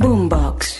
[0.00, 0.78] Boombox.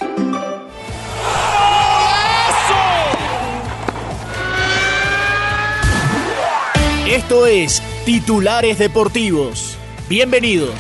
[7.07, 9.77] Esto es Titulares Deportivos.
[10.09, 10.73] Bienvenidos.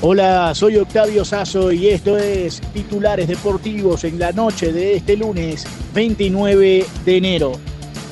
[0.00, 5.66] Hola, soy Octavio Sazo y esto es Titulares Deportivos en la noche de este lunes
[5.92, 7.52] 29 de enero.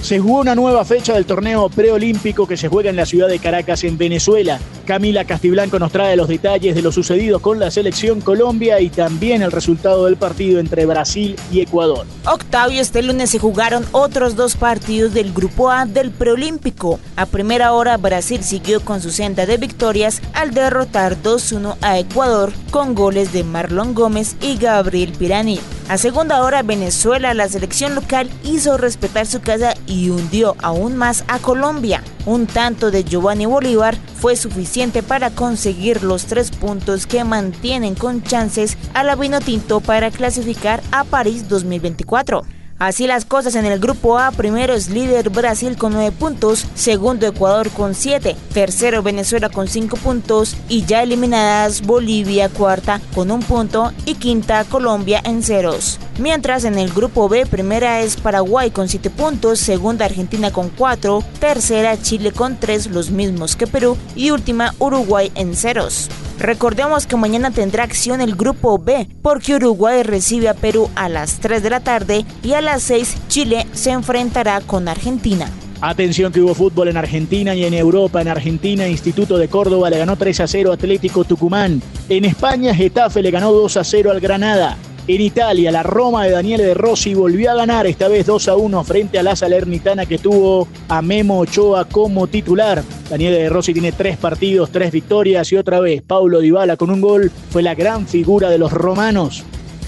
[0.04, 3.38] Se jugó una nueva fecha del torneo preolímpico que se juega en la ciudad de
[3.38, 4.60] Caracas, en Venezuela.
[4.84, 9.42] Camila Castiblanco nos trae los detalles de lo sucedido con la selección Colombia y también
[9.42, 12.06] el resultado del partido entre Brasil y Ecuador.
[12.26, 17.00] Octavio, este lunes se jugaron otros dos partidos del Grupo A del Preolímpico.
[17.16, 22.52] A primera hora, Brasil siguió con su senda de victorias al derrotar 2-1 a Ecuador
[22.70, 25.60] con goles de Marlon Gómez y Gabriel Pirani.
[25.88, 31.24] A segunda hora, Venezuela, la selección local, hizo respetar su casa y hundió aún más
[31.28, 32.02] a Colombia.
[32.24, 38.22] Un tanto de Giovanni Bolívar fue suficiente para conseguir los tres puntos que mantienen con
[38.22, 42.53] chances a la Vinotinto para clasificar a París 2024.
[42.78, 47.26] Así las cosas en el grupo A, primero es líder Brasil con 9 puntos, segundo
[47.26, 53.40] Ecuador con 7, tercero Venezuela con 5 puntos y ya eliminadas Bolivia cuarta con un
[53.40, 56.00] punto y quinta Colombia en ceros.
[56.18, 61.22] Mientras en el grupo B, primera es Paraguay con 7 puntos, segunda Argentina con 4,
[61.38, 66.08] tercera Chile con 3, los mismos que Perú y última Uruguay en ceros.
[66.38, 71.38] Recordemos que mañana tendrá acción el grupo B, porque Uruguay recibe a Perú a las
[71.38, 75.48] 3 de la tarde y a las 6 Chile se enfrentará con Argentina.
[75.80, 78.22] Atención que hubo fútbol en Argentina y en Europa.
[78.22, 81.82] En Argentina, Instituto de Córdoba le ganó 3 a 0 Atlético Tucumán.
[82.08, 84.78] En España, Getafe le ganó 2 a 0 al Granada.
[85.06, 88.56] En Italia, la Roma de Daniele De Rossi volvió a ganar, esta vez 2 a
[88.56, 92.82] 1 frente a la Salernitana que tuvo a Memo Ochoa como titular.
[93.08, 97.00] Daniele De Rossi tiene tres partidos, tres victorias y otra vez Paulo Dybala con un
[97.00, 99.44] gol fue la gran figura de los romanos.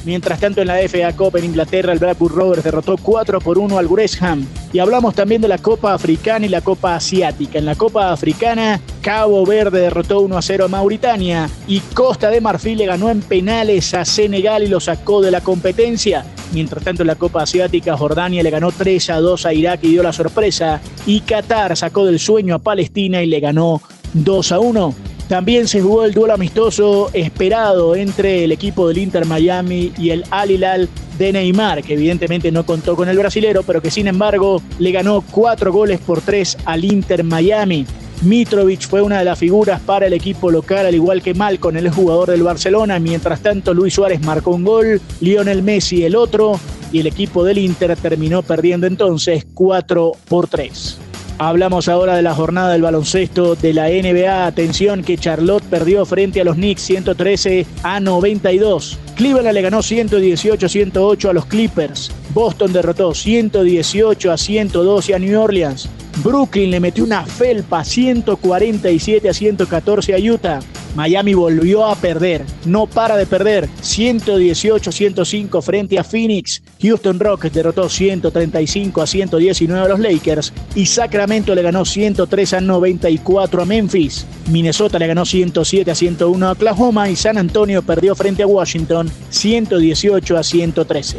[0.07, 3.77] Mientras tanto, en la FA Cup en Inglaterra, el Blackburn Rovers derrotó 4 por 1
[3.77, 4.47] al Gresham.
[4.73, 7.59] Y hablamos también de la Copa Africana y la Copa Asiática.
[7.59, 12.41] En la Copa Africana, Cabo Verde derrotó 1 a 0 a Mauritania y Costa de
[12.41, 16.25] Marfil le ganó en penales a Senegal y lo sacó de la competencia.
[16.53, 19.89] Mientras tanto, en la Copa Asiática, Jordania le ganó 3 a 2 a Irak y
[19.89, 20.81] dio la sorpresa.
[21.07, 23.81] Y Qatar sacó del sueño a Palestina y le ganó
[24.15, 24.95] 2 a 1.
[25.29, 30.25] También se jugó el duelo amistoso esperado entre el equipo del Inter Miami y el
[30.31, 34.63] Al Hilal de Neymar, que evidentemente no contó con el brasilero, pero que sin embargo
[34.79, 37.87] le ganó cuatro goles por tres al Inter Miami.
[38.23, 41.91] Mitrovic fue una de las figuras para el equipo local, al igual que Malcon, el
[41.91, 42.99] jugador del Barcelona.
[42.99, 46.59] Mientras tanto, Luis Suárez marcó un gol, Lionel Messi el otro,
[46.93, 50.99] y el equipo del Inter terminó perdiendo entonces 4 por 3.
[51.39, 54.47] Hablamos ahora de la jornada del baloncesto de la NBA.
[54.47, 58.99] Atención que Charlotte perdió frente a los Knicks 113 a 92.
[59.17, 62.11] Cleveland le ganó 118-108 a los Clippers.
[62.33, 65.91] Boston derrotó 118 a 112 a New Orleans.
[66.23, 70.61] Brooklyn le metió una felpa 147 a 114 a Utah.
[70.95, 76.63] Miami volvió a perder, no para de perder, 118-105 frente a Phoenix.
[76.81, 82.61] Houston Rockets derrotó 135 a 119 a los Lakers y Sacramento le ganó 103 a
[82.63, 84.27] 94 a Memphis.
[84.51, 89.11] Minnesota le ganó 107 a 101 a Oklahoma y San Antonio perdió frente a Washington
[89.29, 91.19] 118 a 113.